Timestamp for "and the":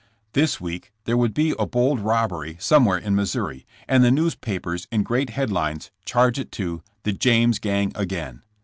3.87-4.09